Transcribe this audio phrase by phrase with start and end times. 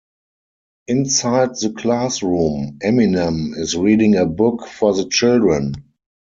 [0.87, 5.75] Inside the classroom, Eminem is reading a book for the children.